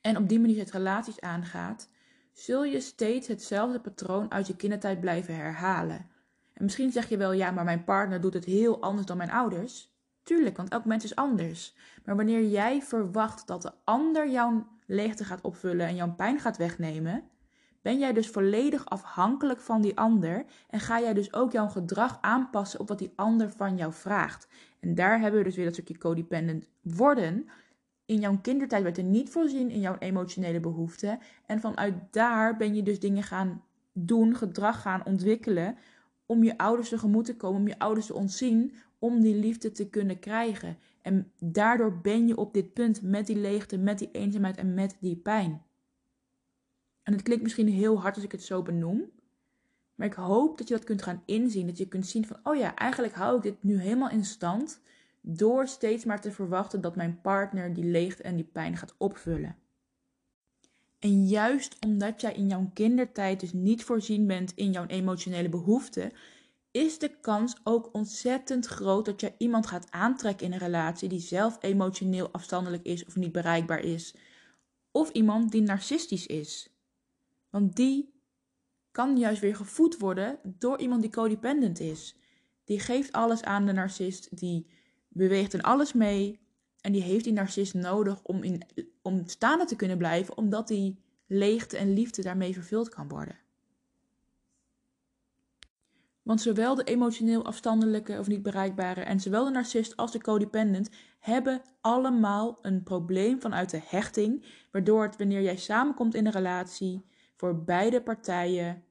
en 0.00 0.16
op 0.16 0.28
die 0.28 0.40
manier 0.40 0.58
het 0.58 0.70
relaties 0.70 1.20
aangaat, 1.20 1.88
zul 2.32 2.64
je 2.64 2.80
steeds 2.80 3.28
hetzelfde 3.28 3.80
patroon 3.80 4.30
uit 4.30 4.46
je 4.46 4.56
kindertijd 4.56 5.00
blijven 5.00 5.34
herhalen. 5.34 6.10
En 6.52 6.64
misschien 6.64 6.92
zeg 6.92 7.08
je 7.08 7.16
wel, 7.16 7.32
ja, 7.32 7.50
maar 7.50 7.64
mijn 7.64 7.84
partner 7.84 8.20
doet 8.20 8.34
het 8.34 8.44
heel 8.44 8.82
anders 8.82 9.06
dan 9.06 9.16
mijn 9.16 9.30
ouders. 9.30 9.94
Tuurlijk, 10.22 10.56
want 10.56 10.68
elk 10.68 10.84
mens 10.84 11.04
is 11.04 11.14
anders. 11.14 11.74
Maar 12.04 12.16
wanneer 12.16 12.46
jij 12.46 12.82
verwacht 12.82 13.46
dat 13.46 13.62
de 13.62 13.72
ander 13.84 14.30
jouw 14.30 14.66
leegte 14.86 15.24
gaat 15.24 15.40
opvullen 15.40 15.86
en 15.86 15.94
jouw 15.94 16.14
pijn 16.14 16.40
gaat 16.40 16.56
wegnemen, 16.56 17.30
ben 17.82 17.98
jij 17.98 18.12
dus 18.12 18.28
volledig 18.28 18.86
afhankelijk 18.86 19.60
van 19.60 19.82
die 19.82 19.96
ander 19.96 20.44
en 20.68 20.80
ga 20.80 21.00
jij 21.00 21.14
dus 21.14 21.32
ook 21.32 21.52
jouw 21.52 21.68
gedrag 21.68 22.18
aanpassen 22.20 22.80
op 22.80 22.88
wat 22.88 22.98
die 22.98 23.12
ander 23.16 23.50
van 23.50 23.76
jou 23.76 23.92
vraagt. 23.92 24.48
En 24.86 24.94
daar 24.94 25.20
hebben 25.20 25.38
we 25.38 25.46
dus 25.46 25.56
weer 25.56 25.64
dat 25.64 25.74
stukje 25.74 25.98
codependent 25.98 26.68
worden. 26.80 27.48
In 28.04 28.20
jouw 28.20 28.38
kindertijd 28.40 28.82
werd 28.82 28.98
er 28.98 29.04
niet 29.04 29.30
voorzien 29.30 29.70
in 29.70 29.80
jouw 29.80 29.96
emotionele 29.98 30.60
behoeften. 30.60 31.18
En 31.46 31.60
vanuit 31.60 31.94
daar 32.10 32.56
ben 32.56 32.74
je 32.74 32.82
dus 32.82 33.00
dingen 33.00 33.22
gaan 33.22 33.64
doen, 33.92 34.36
gedrag 34.36 34.82
gaan 34.82 35.04
ontwikkelen. 35.04 35.76
Om 36.26 36.44
je 36.44 36.58
ouders 36.58 36.88
tegemoet 36.88 37.24
te 37.24 37.36
komen, 37.36 37.60
om 37.60 37.68
je 37.68 37.78
ouders 37.78 38.06
te 38.06 38.14
ontzien, 38.14 38.72
om 38.98 39.20
die 39.20 39.34
liefde 39.34 39.72
te 39.72 39.88
kunnen 39.88 40.18
krijgen. 40.18 40.76
En 41.02 41.32
daardoor 41.38 42.00
ben 42.00 42.26
je 42.26 42.36
op 42.36 42.54
dit 42.54 42.72
punt 42.72 43.02
met 43.02 43.26
die 43.26 43.36
leegte, 43.36 43.78
met 43.78 43.98
die 43.98 44.10
eenzaamheid 44.12 44.56
en 44.56 44.74
met 44.74 44.96
die 45.00 45.16
pijn. 45.16 45.62
En 47.02 47.12
het 47.12 47.22
klinkt 47.22 47.42
misschien 47.42 47.68
heel 47.68 48.00
hard 48.00 48.14
als 48.14 48.24
ik 48.24 48.32
het 48.32 48.42
zo 48.42 48.62
benoem. 48.62 49.10
Maar 49.96 50.06
ik 50.06 50.14
hoop 50.14 50.58
dat 50.58 50.68
je 50.68 50.74
dat 50.74 50.84
kunt 50.84 51.02
gaan 51.02 51.22
inzien. 51.24 51.66
Dat 51.66 51.78
je 51.78 51.88
kunt 51.88 52.06
zien 52.06 52.26
van, 52.26 52.38
oh 52.42 52.56
ja, 52.56 52.74
eigenlijk 52.74 53.14
hou 53.14 53.36
ik 53.36 53.42
dit 53.42 53.62
nu 53.62 53.80
helemaal 53.80 54.10
in 54.10 54.24
stand. 54.24 54.80
Door 55.20 55.68
steeds 55.68 56.04
maar 56.04 56.20
te 56.20 56.32
verwachten 56.32 56.80
dat 56.80 56.96
mijn 56.96 57.20
partner 57.20 57.74
die 57.74 57.84
leegte 57.84 58.22
en 58.22 58.36
die 58.36 58.44
pijn 58.52 58.76
gaat 58.76 58.94
opvullen. 58.98 59.56
En 60.98 61.26
juist 61.26 61.76
omdat 61.86 62.20
jij 62.20 62.32
in 62.32 62.46
jouw 62.46 62.70
kindertijd 62.74 63.40
dus 63.40 63.52
niet 63.52 63.84
voorzien 63.84 64.26
bent 64.26 64.52
in 64.54 64.72
jouw 64.72 64.86
emotionele 64.86 65.48
behoeften, 65.48 66.12
is 66.70 66.98
de 66.98 67.20
kans 67.20 67.56
ook 67.64 67.88
ontzettend 67.92 68.66
groot 68.66 69.04
dat 69.04 69.20
je 69.20 69.32
iemand 69.38 69.66
gaat 69.66 69.90
aantrekken 69.90 70.46
in 70.46 70.52
een 70.52 70.58
relatie 70.58 71.08
die 71.08 71.20
zelf 71.20 71.58
emotioneel 71.60 72.30
afstandelijk 72.30 72.84
is 72.84 73.04
of 73.04 73.16
niet 73.16 73.32
bereikbaar 73.32 73.80
is. 73.80 74.14
Of 74.90 75.10
iemand 75.10 75.52
die 75.52 75.62
narcistisch 75.62 76.26
is. 76.26 76.70
Want 77.50 77.76
die 77.76 78.15
kan 78.96 79.16
juist 79.16 79.40
weer 79.40 79.56
gevoed 79.56 79.98
worden 79.98 80.38
door 80.42 80.78
iemand 80.78 81.02
die 81.02 81.10
codependent 81.10 81.80
is. 81.80 82.16
Die 82.64 82.80
geeft 82.80 83.12
alles 83.12 83.42
aan 83.42 83.66
de 83.66 83.72
narcist, 83.72 84.38
die 84.38 84.66
beweegt 85.08 85.54
in 85.54 85.62
alles 85.62 85.92
mee 85.92 86.40
en 86.80 86.92
die 86.92 87.02
heeft 87.02 87.24
die 87.24 87.32
narcist 87.32 87.74
nodig 87.74 88.22
om, 88.22 88.42
in, 88.42 88.62
om 89.02 89.22
staande 89.26 89.64
te 89.64 89.76
kunnen 89.76 89.98
blijven, 89.98 90.36
omdat 90.36 90.68
die 90.68 91.02
leegte 91.26 91.76
en 91.76 91.92
liefde 91.92 92.22
daarmee 92.22 92.54
vervuld 92.54 92.88
kan 92.88 93.08
worden. 93.08 93.38
Want 96.22 96.40
zowel 96.40 96.74
de 96.74 96.84
emotioneel 96.84 97.44
afstandelijke 97.44 98.18
of 98.18 98.26
niet 98.26 98.42
bereikbare 98.42 99.00
en 99.00 99.20
zowel 99.20 99.44
de 99.44 99.50
narcist 99.50 99.96
als 99.96 100.12
de 100.12 100.20
codependent 100.20 100.90
hebben 101.18 101.62
allemaal 101.80 102.58
een 102.62 102.82
probleem 102.82 103.40
vanuit 103.40 103.70
de 103.70 103.80
hechting, 103.84 104.44
waardoor 104.72 105.02
het 105.02 105.16
wanneer 105.16 105.42
jij 105.42 105.56
samenkomt 105.56 106.14
in 106.14 106.26
een 106.26 106.32
relatie 106.32 107.04
voor 107.36 107.64
beide 107.64 108.02
partijen 108.02 108.84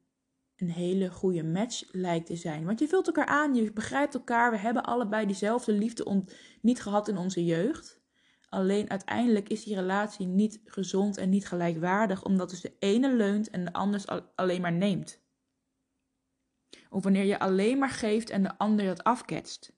een 0.55 0.69
hele 0.69 1.09
goede 1.09 1.43
match 1.43 1.83
lijkt 1.91 2.25
te 2.25 2.35
zijn. 2.35 2.65
Want 2.65 2.79
je 2.79 2.87
vult 2.87 3.07
elkaar 3.07 3.25
aan, 3.25 3.55
je 3.55 3.73
begrijpt 3.73 4.13
elkaar, 4.13 4.51
we 4.51 4.57
hebben 4.57 4.83
allebei 4.83 5.25
diezelfde 5.25 5.71
liefde 5.71 6.23
niet 6.61 6.81
gehad 6.81 7.07
in 7.07 7.17
onze 7.17 7.45
jeugd. 7.45 8.03
Alleen 8.49 8.89
uiteindelijk 8.89 9.49
is 9.49 9.63
die 9.63 9.75
relatie 9.75 10.27
niet 10.27 10.61
gezond 10.65 11.17
en 11.17 11.29
niet 11.29 11.47
gelijkwaardig, 11.47 12.23
omdat 12.23 12.49
dus 12.49 12.61
de 12.61 12.73
ene 12.79 13.15
leunt 13.15 13.49
en 13.49 13.65
de 13.65 13.73
ander 13.73 14.25
alleen 14.35 14.61
maar 14.61 14.73
neemt. 14.73 15.23
Of 16.89 17.03
wanneer 17.03 17.23
je 17.25 17.39
alleen 17.39 17.77
maar 17.77 17.89
geeft 17.89 18.29
en 18.29 18.43
de 18.43 18.57
ander 18.57 18.85
dat 18.85 19.03
afketst. 19.03 19.73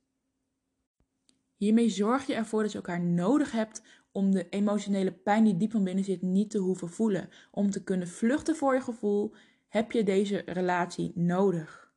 Hiermee 1.55 1.89
zorg 1.89 2.27
je 2.27 2.34
ervoor 2.34 2.62
dat 2.62 2.72
je 2.72 2.77
elkaar 2.77 3.01
nodig 3.01 3.51
hebt 3.51 3.81
om 4.12 4.31
de 4.31 4.50
emotionele 4.50 5.12
pijn 5.13 5.43
die 5.43 5.57
diep 5.57 5.72
van 5.72 5.84
binnen 5.84 6.03
zit 6.03 6.22
niet 6.22 6.50
te 6.50 6.57
hoeven 6.57 6.89
voelen. 6.89 7.29
Om 7.51 7.69
te 7.69 7.84
kunnen 7.84 8.07
vluchten 8.07 8.55
voor 8.55 8.74
je 8.74 8.81
gevoel 8.81 9.34
heb 9.67 9.91
je 9.91 10.03
deze 10.03 10.43
relatie 10.45 11.12
nodig. 11.15 11.91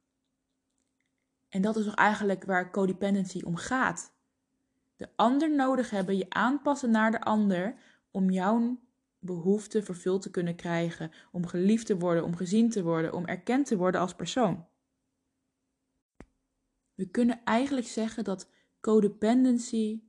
En 1.48 1.62
dat 1.62 1.76
is 1.76 1.84
toch 1.84 1.94
eigenlijk 1.94 2.44
waar 2.44 2.70
codependency 2.70 3.42
om 3.42 3.56
gaat. 3.56 4.12
De 4.96 5.08
ander 5.16 5.54
nodig 5.54 5.90
hebben, 5.90 6.16
je 6.16 6.26
aanpassen 6.28 6.90
naar 6.90 7.10
de 7.10 7.20
ander 7.20 7.74
om 8.10 8.30
jouw 8.30 8.78
behoefte 9.18 9.82
vervuld 9.82 10.22
te 10.22 10.30
kunnen 10.30 10.56
krijgen, 10.56 11.10
om 11.32 11.46
geliefd 11.46 11.86
te 11.86 11.98
worden, 11.98 12.24
om 12.24 12.36
gezien 12.36 12.70
te 12.70 12.82
worden, 12.82 13.12
om 13.12 13.26
erkend 13.26 13.66
te 13.66 13.76
worden 13.76 14.00
als 14.00 14.14
persoon. 14.14 14.66
We 16.94 17.06
kunnen 17.06 17.40
eigenlijk 17.44 17.86
zeggen 17.86 18.24
dat 18.24 18.48
codependency 18.80 20.02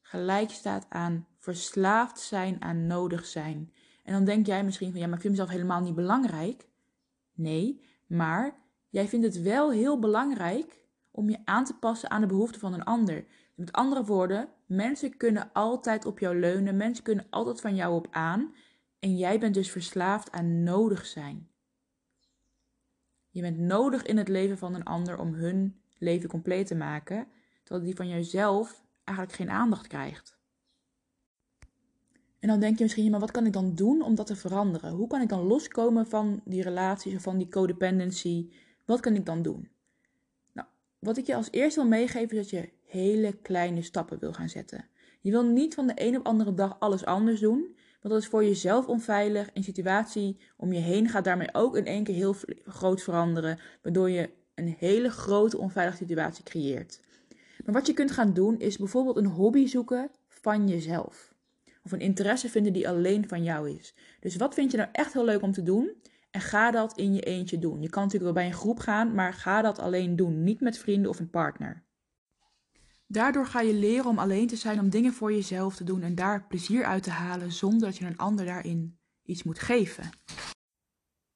gelijk 0.00 0.50
staat 0.50 0.86
aan 0.88 1.26
verslaafd 1.38 2.20
zijn 2.20 2.62
aan 2.62 2.86
nodig 2.86 3.26
zijn. 3.26 3.72
En 4.04 4.12
dan 4.12 4.24
denk 4.24 4.46
jij 4.46 4.64
misschien 4.64 4.90
van 4.90 5.00
ja, 5.00 5.06
maar 5.06 5.14
ik 5.14 5.20
vind 5.20 5.32
mezelf 5.32 5.50
helemaal 5.50 5.80
niet 5.80 5.94
belangrijk. 5.94 6.68
Nee, 7.34 7.80
maar 8.06 8.58
jij 8.88 9.08
vindt 9.08 9.26
het 9.26 9.42
wel 9.42 9.70
heel 9.70 9.98
belangrijk 9.98 10.86
om 11.10 11.30
je 11.30 11.38
aan 11.44 11.64
te 11.64 11.78
passen 11.78 12.10
aan 12.10 12.20
de 12.20 12.26
behoeften 12.26 12.60
van 12.60 12.72
een 12.72 12.84
ander. 12.84 13.26
Met 13.54 13.72
andere 13.72 14.04
woorden, 14.04 14.48
mensen 14.66 15.16
kunnen 15.16 15.52
altijd 15.52 16.04
op 16.06 16.18
jou 16.18 16.38
leunen, 16.38 16.76
mensen 16.76 17.04
kunnen 17.04 17.26
altijd 17.30 17.60
van 17.60 17.74
jou 17.74 17.94
op 17.94 18.08
aan. 18.10 18.54
En 18.98 19.16
jij 19.16 19.38
bent 19.38 19.54
dus 19.54 19.70
verslaafd 19.70 20.32
aan 20.32 20.62
nodig 20.62 21.06
zijn. 21.06 21.50
Je 23.30 23.40
bent 23.40 23.58
nodig 23.58 24.02
in 24.02 24.16
het 24.16 24.28
leven 24.28 24.58
van 24.58 24.74
een 24.74 24.84
ander 24.84 25.18
om 25.18 25.34
hun 25.34 25.80
leven 25.98 26.28
compleet 26.28 26.66
te 26.66 26.74
maken, 26.74 27.28
terwijl 27.62 27.86
die 27.86 27.96
van 27.96 28.08
jezelf 28.08 28.84
eigenlijk 29.04 29.36
geen 29.38 29.50
aandacht 29.50 29.86
krijgt. 29.86 30.40
En 32.42 32.48
dan 32.48 32.60
denk 32.60 32.78
je 32.78 32.84
misschien, 32.84 33.10
maar 33.10 33.20
wat 33.20 33.30
kan 33.30 33.46
ik 33.46 33.52
dan 33.52 33.74
doen 33.74 34.02
om 34.02 34.14
dat 34.14 34.26
te 34.26 34.36
veranderen? 34.36 34.90
Hoe 34.90 35.06
kan 35.06 35.20
ik 35.20 35.28
dan 35.28 35.46
loskomen 35.46 36.06
van 36.06 36.40
die 36.44 36.62
relaties 36.62 37.14
of 37.14 37.22
van 37.22 37.38
die 37.38 37.48
codependency? 37.48 38.48
Wat 38.84 39.00
kan 39.00 39.14
ik 39.14 39.26
dan 39.26 39.42
doen? 39.42 39.68
Nou, 40.52 40.68
wat 40.98 41.16
ik 41.16 41.26
je 41.26 41.34
als 41.34 41.48
eerste 41.50 41.80
wil 41.80 41.88
meegeven 41.88 42.38
is 42.38 42.50
dat 42.50 42.50
je 42.50 42.68
hele 42.86 43.32
kleine 43.42 43.82
stappen 43.82 44.18
wil 44.18 44.32
gaan 44.32 44.48
zetten. 44.48 44.84
Je 45.20 45.30
wil 45.30 45.44
niet 45.44 45.74
van 45.74 45.86
de 45.86 45.92
een 45.96 46.16
op 46.16 46.26
andere 46.26 46.54
dag 46.54 46.76
alles 46.78 47.04
anders 47.04 47.40
doen, 47.40 47.60
want 48.00 48.14
dat 48.14 48.22
is 48.22 48.26
voor 48.26 48.44
jezelf 48.44 48.86
onveilig. 48.86 49.50
Een 49.54 49.64
situatie 49.64 50.38
om 50.56 50.72
je 50.72 50.80
heen 50.80 51.08
gaat 51.08 51.24
daarmee 51.24 51.48
ook 51.54 51.76
in 51.76 51.86
één 51.86 52.04
keer 52.04 52.14
heel 52.14 52.34
groot 52.64 53.02
veranderen, 53.02 53.58
waardoor 53.82 54.10
je 54.10 54.30
een 54.54 54.74
hele 54.78 55.10
grote 55.10 55.58
onveilige 55.58 55.96
situatie 55.96 56.44
creëert. 56.44 57.00
Maar 57.64 57.74
wat 57.74 57.86
je 57.86 57.94
kunt 57.94 58.10
gaan 58.10 58.32
doen 58.32 58.58
is 58.58 58.78
bijvoorbeeld 58.78 59.16
een 59.16 59.26
hobby 59.26 59.66
zoeken 59.66 60.10
van 60.28 60.68
jezelf. 60.68 61.31
Of 61.82 61.92
een 61.92 62.00
interesse 62.00 62.48
vinden 62.48 62.72
die 62.72 62.88
alleen 62.88 63.28
van 63.28 63.42
jou 63.42 63.70
is. 63.70 63.94
Dus 64.20 64.36
wat 64.36 64.54
vind 64.54 64.70
je 64.70 64.76
nou 64.76 64.88
echt 64.92 65.12
heel 65.12 65.24
leuk 65.24 65.42
om 65.42 65.52
te 65.52 65.62
doen? 65.62 66.02
En 66.30 66.40
ga 66.40 66.70
dat 66.70 66.96
in 66.98 67.14
je 67.14 67.20
eentje 67.20 67.58
doen. 67.58 67.82
Je 67.82 67.88
kan 67.88 68.02
natuurlijk 68.02 68.34
wel 68.34 68.42
bij 68.42 68.52
een 68.52 68.58
groep 68.58 68.78
gaan, 68.78 69.14
maar 69.14 69.34
ga 69.34 69.62
dat 69.62 69.78
alleen 69.78 70.16
doen. 70.16 70.42
Niet 70.42 70.60
met 70.60 70.78
vrienden 70.78 71.10
of 71.10 71.18
een 71.18 71.30
partner. 71.30 71.84
Daardoor 73.06 73.46
ga 73.46 73.60
je 73.60 73.74
leren 73.74 74.06
om 74.06 74.18
alleen 74.18 74.46
te 74.46 74.56
zijn, 74.56 74.80
om 74.80 74.90
dingen 74.90 75.12
voor 75.12 75.32
jezelf 75.32 75.76
te 75.76 75.84
doen 75.84 76.02
en 76.02 76.14
daar 76.14 76.46
plezier 76.46 76.84
uit 76.84 77.02
te 77.02 77.10
halen 77.10 77.52
zonder 77.52 77.80
dat 77.88 77.96
je 77.96 78.06
een 78.06 78.18
ander 78.18 78.44
daarin 78.44 78.98
iets 79.22 79.42
moet 79.42 79.58
geven. 79.58 80.10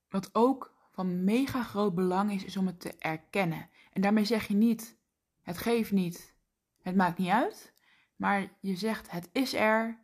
Wat 0.09 0.31
ook 0.33 0.75
van 0.93 1.25
mega 1.25 1.63
groot 1.63 1.95
belang 1.95 2.33
is, 2.33 2.45
is 2.45 2.57
om 2.57 2.67
het 2.67 2.81
te 2.81 2.95
erkennen. 2.99 3.69
En 3.93 4.01
daarmee 4.01 4.25
zeg 4.25 4.49
je 4.49 4.55
niet, 4.55 4.97
het 5.43 5.59
geeft 5.59 5.93
niet, 5.93 6.37
het 6.83 6.97
maakt 6.97 7.19
niet 7.19 7.29
uit, 7.29 7.73
maar 8.17 8.57
je 8.61 8.77
zegt, 8.77 9.11
het 9.11 9.29
is 9.33 9.55
er, 9.55 10.01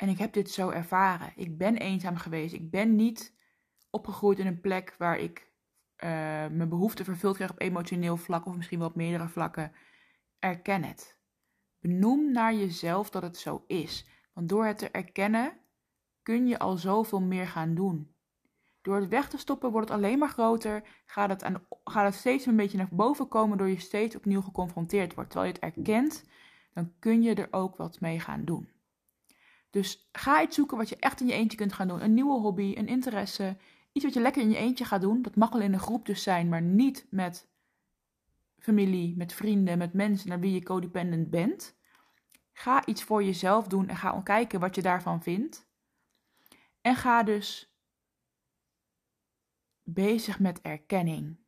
en 0.00 0.08
ik 0.08 0.18
heb 0.18 0.32
dit 0.32 0.50
zo 0.50 0.70
ervaren. 0.70 1.32
Ik 1.36 1.58
ben 1.58 1.76
eenzaam 1.76 2.16
geweest. 2.16 2.54
Ik 2.54 2.70
ben 2.70 2.96
niet 2.96 3.34
opgegroeid 3.90 4.38
in 4.38 4.46
een 4.46 4.60
plek 4.60 4.94
waar 4.98 5.18
ik 5.18 5.52
uh, 5.96 6.10
mijn 6.46 6.68
behoeften 6.68 7.04
vervuld 7.04 7.36
kreeg 7.36 7.50
op 7.50 7.60
emotioneel 7.60 8.16
vlak 8.16 8.46
of 8.46 8.56
misschien 8.56 8.78
wel 8.78 8.88
op 8.88 8.94
meerdere 8.94 9.28
vlakken. 9.28 9.72
Erken 10.38 10.84
het. 10.84 11.18
Benoem 11.80 12.32
naar 12.32 12.54
jezelf 12.54 13.10
dat 13.10 13.22
het 13.22 13.36
zo 13.36 13.64
is. 13.66 14.06
Want 14.32 14.48
door 14.48 14.64
het 14.64 14.78
te 14.78 14.90
erkennen 14.90 15.52
kun 16.22 16.46
je 16.46 16.58
al 16.58 16.76
zoveel 16.76 17.20
meer 17.20 17.46
gaan 17.46 17.74
doen. 17.74 18.14
Door 18.82 18.96
het 18.96 19.08
weg 19.08 19.28
te 19.28 19.38
stoppen 19.38 19.70
wordt 19.70 19.88
het 19.88 19.98
alleen 19.98 20.18
maar 20.18 20.28
groter. 20.28 20.82
Gaat 21.06 21.28
het, 21.28 21.44
aan, 21.44 21.66
gaat 21.84 22.04
het 22.04 22.14
steeds 22.14 22.46
een 22.46 22.56
beetje 22.56 22.78
naar 22.78 22.88
boven 22.90 23.28
komen 23.28 23.58
door 23.58 23.68
je 23.68 23.80
steeds 23.80 24.16
opnieuw 24.16 24.42
geconfronteerd 24.42 25.14
wordt. 25.14 25.30
Terwijl 25.30 25.52
je 25.52 25.60
het 25.60 25.76
erkent, 25.76 26.24
dan 26.74 26.92
kun 26.98 27.22
je 27.22 27.34
er 27.34 27.48
ook 27.50 27.76
wat 27.76 28.00
mee 28.00 28.20
gaan 28.20 28.44
doen. 28.44 28.79
Dus 29.70 30.08
ga 30.12 30.42
iets 30.42 30.56
zoeken 30.56 30.76
wat 30.76 30.88
je 30.88 30.96
echt 30.96 31.20
in 31.20 31.26
je 31.26 31.32
eentje 31.32 31.56
kunt 31.56 31.72
gaan 31.72 31.88
doen. 31.88 32.02
Een 32.02 32.14
nieuwe 32.14 32.40
hobby, 32.40 32.74
een 32.76 32.88
interesse. 32.88 33.56
Iets 33.92 34.04
wat 34.04 34.14
je 34.14 34.20
lekker 34.20 34.42
in 34.42 34.50
je 34.50 34.56
eentje 34.56 34.84
gaat 34.84 35.00
doen. 35.00 35.22
Dat 35.22 35.36
mag 35.36 35.52
wel 35.52 35.60
in 35.60 35.72
een 35.72 35.80
groep 35.80 36.06
dus 36.06 36.22
zijn, 36.22 36.48
maar 36.48 36.62
niet 36.62 37.06
met 37.10 37.48
familie, 38.58 39.16
met 39.16 39.32
vrienden, 39.32 39.78
met 39.78 39.92
mensen 39.92 40.28
naar 40.28 40.40
wie 40.40 40.52
je 40.52 40.62
codependent 40.62 41.30
bent. 41.30 41.78
Ga 42.52 42.86
iets 42.86 43.02
voor 43.02 43.24
jezelf 43.24 43.66
doen 43.66 43.88
en 43.88 43.96
ga 43.96 44.20
kijken 44.20 44.60
wat 44.60 44.74
je 44.74 44.82
daarvan 44.82 45.22
vindt. 45.22 45.68
En 46.80 46.96
ga 46.96 47.22
dus 47.22 47.74
bezig 49.82 50.38
met 50.38 50.60
erkenning. 50.60 51.38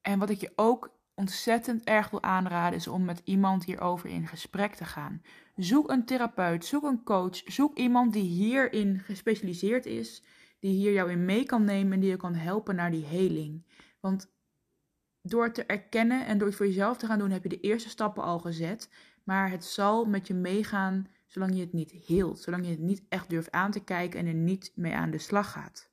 En 0.00 0.18
wat 0.18 0.30
ik 0.30 0.40
je 0.40 0.52
ook 0.56 1.00
ontzettend 1.14 1.84
erg 1.84 2.10
wil 2.10 2.22
aanraden 2.22 2.78
is 2.78 2.88
om 2.88 3.04
met 3.04 3.20
iemand 3.24 3.64
hierover 3.64 4.08
in 4.08 4.26
gesprek 4.26 4.74
te 4.74 4.84
gaan. 4.84 5.22
Zoek 5.56 5.90
een 5.90 6.04
therapeut, 6.04 6.64
zoek 6.64 6.82
een 6.82 7.02
coach, 7.02 7.36
zoek 7.36 7.76
iemand 7.76 8.12
die 8.12 8.22
hierin 8.22 8.98
gespecialiseerd 8.98 9.86
is, 9.86 10.24
die 10.58 10.70
hier 10.70 10.92
jou 10.92 11.10
in 11.10 11.24
mee 11.24 11.44
kan 11.44 11.64
nemen 11.64 11.92
en 11.92 12.00
die 12.00 12.10
je 12.10 12.16
kan 12.16 12.34
helpen 12.34 12.74
naar 12.74 12.90
die 12.90 13.04
heling. 13.04 13.66
Want 14.00 14.32
door 15.22 15.44
het 15.44 15.54
te 15.54 15.64
erkennen 15.64 16.26
en 16.26 16.38
door 16.38 16.48
het 16.48 16.56
voor 16.56 16.66
jezelf 16.66 16.96
te 16.96 17.06
gaan 17.06 17.18
doen, 17.18 17.30
heb 17.30 17.42
je 17.42 17.48
de 17.48 17.60
eerste 17.60 17.88
stappen 17.88 18.22
al 18.22 18.38
gezet. 18.38 18.90
Maar 19.24 19.50
het 19.50 19.64
zal 19.64 20.04
met 20.04 20.26
je 20.26 20.34
meegaan 20.34 21.06
zolang 21.26 21.54
je 21.54 21.60
het 21.60 21.72
niet 21.72 21.90
heelt, 21.90 22.40
zolang 22.40 22.64
je 22.64 22.70
het 22.70 22.80
niet 22.80 23.04
echt 23.08 23.30
durft 23.30 23.50
aan 23.50 23.70
te 23.70 23.84
kijken 23.84 24.20
en 24.20 24.26
er 24.26 24.34
niet 24.34 24.72
mee 24.74 24.94
aan 24.94 25.10
de 25.10 25.18
slag 25.18 25.50
gaat. 25.50 25.90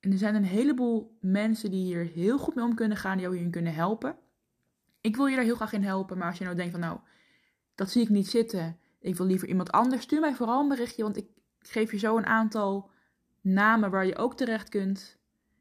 En 0.00 0.12
er 0.12 0.18
zijn 0.18 0.34
een 0.34 0.44
heleboel 0.44 1.18
mensen 1.20 1.70
die 1.70 1.84
hier 1.84 2.04
heel 2.04 2.38
goed 2.38 2.54
mee 2.54 2.64
om 2.64 2.74
kunnen 2.74 2.96
gaan, 2.96 3.12
die 3.12 3.20
jou 3.20 3.32
hierin 3.34 3.52
kunnen 3.52 3.74
helpen. 3.74 4.18
Ik 5.00 5.16
wil 5.16 5.26
je 5.26 5.36
daar 5.36 5.44
heel 5.44 5.56
graag 5.56 5.72
in 5.72 5.82
helpen, 5.82 6.18
maar 6.18 6.28
als 6.28 6.38
je 6.38 6.44
nou 6.44 6.56
denkt 6.56 6.72
van 6.72 6.80
nou, 6.80 6.98
dat 7.74 7.90
zie 7.90 8.02
ik 8.02 8.08
niet 8.08 8.28
zitten, 8.28 8.78
ik 9.00 9.16
wil 9.16 9.26
liever 9.26 9.48
iemand 9.48 9.70
anders, 9.70 10.02
stuur 10.02 10.20
mij 10.20 10.34
vooral 10.34 10.60
een 10.60 10.68
berichtje, 10.68 11.02
want 11.02 11.16
ik 11.16 11.26
geef 11.58 11.90
je 11.90 11.98
zo 11.98 12.16
een 12.16 12.26
aantal 12.26 12.90
namen 13.40 13.90
waar 13.90 14.06
je 14.06 14.16
ook 14.16 14.36
terecht 14.36 14.68
kunt. 14.68 15.16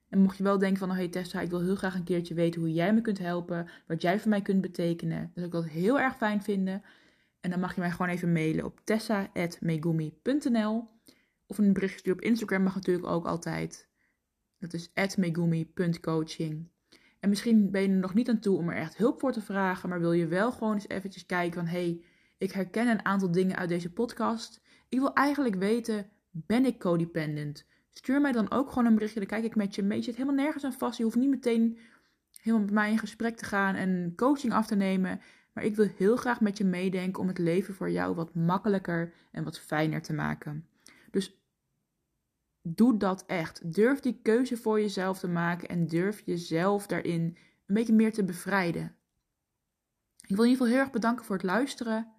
En 0.09 0.19
mocht 0.19 0.37
je 0.37 0.43
wel 0.43 0.57
denken 0.57 0.77
van, 0.77 0.89
oh 0.89 0.95
hey 0.95 1.07
Tessa, 1.07 1.41
ik 1.41 1.49
wil 1.49 1.61
heel 1.61 1.75
graag 1.75 1.95
een 1.95 2.03
keertje 2.03 2.33
weten 2.33 2.61
hoe 2.61 2.73
jij 2.73 2.93
me 2.93 3.01
kunt 3.01 3.19
helpen, 3.19 3.69
wat 3.87 4.01
jij 4.01 4.19
voor 4.19 4.29
mij 4.29 4.41
kunt 4.41 4.61
betekenen, 4.61 5.19
dan 5.19 5.31
zou 5.33 5.45
ik 5.45 5.51
dat 5.51 5.65
heel 5.65 5.99
erg 5.99 6.17
fijn 6.17 6.43
vinden. 6.43 6.83
En 7.39 7.49
dan 7.49 7.59
mag 7.59 7.75
je 7.75 7.81
mij 7.81 7.91
gewoon 7.91 8.07
even 8.07 8.31
mailen 8.31 8.65
op 8.65 8.79
tessa.megumi.nl 8.83 10.87
of 11.47 11.57
een 11.57 11.73
berichtje 11.73 12.11
op 12.11 12.21
Instagram 12.21 12.63
mag 12.63 12.75
natuurlijk 12.75 13.07
ook 13.07 13.25
altijd. 13.25 13.87
Dat 14.59 14.73
is 14.73 15.15
megumi.coaching. 15.15 16.69
En 17.27 17.33
misschien 17.33 17.71
ben 17.71 17.81
je 17.81 17.87
er 17.87 17.93
nog 17.93 18.13
niet 18.13 18.29
aan 18.29 18.39
toe 18.39 18.57
om 18.57 18.69
er 18.69 18.75
echt 18.75 18.97
hulp 18.97 19.19
voor 19.19 19.31
te 19.31 19.41
vragen, 19.41 19.89
maar 19.89 19.99
wil 19.99 20.11
je 20.11 20.27
wel 20.27 20.51
gewoon 20.51 20.73
eens 20.73 20.87
eventjes 20.87 21.25
kijken 21.25 21.53
van 21.53 21.65
hey, 21.65 22.03
ik 22.37 22.51
herken 22.51 22.87
een 22.87 23.05
aantal 23.05 23.31
dingen 23.31 23.55
uit 23.55 23.69
deze 23.69 23.93
podcast. 23.93 24.61
Ik 24.89 24.99
wil 24.99 25.13
eigenlijk 25.13 25.55
weten, 25.55 26.09
ben 26.31 26.65
ik 26.65 26.79
codependent? 26.79 27.65
Stuur 27.91 28.21
mij 28.21 28.31
dan 28.31 28.51
ook 28.51 28.69
gewoon 28.69 28.85
een 28.85 28.93
berichtje, 28.93 29.19
dan 29.19 29.27
kijk 29.27 29.43
ik 29.43 29.55
met 29.55 29.75
je 29.75 29.83
mee. 29.83 29.97
Je 29.97 30.03
zit 30.03 30.15
helemaal 30.15 30.43
nergens 30.43 30.63
aan 30.63 30.73
vast. 30.73 30.97
Je 30.97 31.03
hoeft 31.03 31.15
niet 31.15 31.29
meteen 31.29 31.77
helemaal 32.41 32.65
met 32.65 32.73
mij 32.73 32.91
in 32.91 32.97
gesprek 32.97 33.37
te 33.37 33.45
gaan 33.45 33.75
en 33.75 34.13
coaching 34.15 34.53
af 34.53 34.67
te 34.67 34.75
nemen. 34.75 35.21
Maar 35.53 35.63
ik 35.63 35.75
wil 35.75 35.87
heel 35.97 36.15
graag 36.15 36.41
met 36.41 36.57
je 36.57 36.65
meedenken 36.65 37.21
om 37.21 37.27
het 37.27 37.37
leven 37.37 37.73
voor 37.73 37.91
jou 37.91 38.15
wat 38.15 38.35
makkelijker 38.35 39.13
en 39.31 39.43
wat 39.43 39.59
fijner 39.59 40.01
te 40.01 40.13
maken. 40.13 40.67
Dus 41.11 41.41
doe 42.75 42.97
dat 42.97 43.25
echt. 43.25 43.73
Durf 43.73 43.99
die 43.99 44.19
keuze 44.21 44.57
voor 44.57 44.81
jezelf 44.81 45.19
te 45.19 45.27
maken 45.27 45.69
en 45.69 45.87
durf 45.87 46.21
jezelf 46.25 46.87
daarin 46.87 47.21
een 47.65 47.75
beetje 47.75 47.93
meer 47.93 48.13
te 48.13 48.23
bevrijden. 48.23 48.95
Ik 50.27 50.35
wil 50.35 50.43
in 50.45 50.51
ieder 50.51 50.57
geval 50.57 50.67
heel 50.67 50.83
erg 50.83 50.91
bedanken 50.91 51.25
voor 51.25 51.35
het 51.35 51.45
luisteren. 51.45 52.13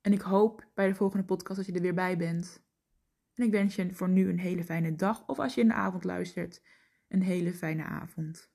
En 0.00 0.12
ik 0.12 0.20
hoop 0.20 0.66
bij 0.74 0.88
de 0.88 0.94
volgende 0.94 1.24
podcast 1.24 1.56
dat 1.56 1.66
je 1.66 1.72
er 1.72 1.80
weer 1.80 1.94
bij 1.94 2.16
bent. 2.16 2.62
En 3.34 3.44
ik 3.44 3.50
wens 3.50 3.74
je 3.74 3.94
voor 3.94 4.08
nu 4.08 4.28
een 4.28 4.38
hele 4.38 4.64
fijne 4.64 4.94
dag. 4.94 5.26
Of 5.26 5.38
als 5.38 5.54
je 5.54 5.60
in 5.60 5.68
de 5.68 5.74
avond 5.74 6.04
luistert, 6.04 6.62
een 7.08 7.22
hele 7.22 7.54
fijne 7.54 7.84
avond. 7.84 8.51